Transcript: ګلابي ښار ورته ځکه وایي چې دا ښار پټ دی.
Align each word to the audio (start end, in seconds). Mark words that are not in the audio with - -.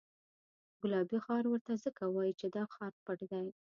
ګلابي 0.81 1.17
ښار 1.25 1.43
ورته 1.49 1.73
ځکه 1.83 2.03
وایي 2.07 2.33
چې 2.39 2.47
دا 2.55 2.63
ښار 2.73 2.93
پټ 3.05 3.19
دی. 3.31 3.45